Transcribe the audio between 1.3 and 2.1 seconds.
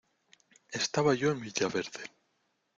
en villaverde.